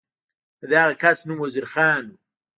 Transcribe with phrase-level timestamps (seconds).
[0.59, 2.13] د دغه کس نوم وزیر خان و.